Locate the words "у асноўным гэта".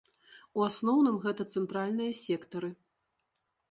0.59-1.47